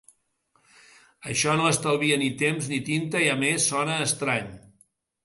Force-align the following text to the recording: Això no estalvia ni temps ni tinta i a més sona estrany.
Això 1.33 1.53
no 1.59 1.67
estalvia 1.71 2.17
ni 2.21 2.29
temps 2.39 2.71
ni 2.71 2.79
tinta 2.87 3.21
i 3.27 3.29
a 3.35 3.37
més 3.45 3.69
sona 3.73 3.99
estrany. 4.07 4.49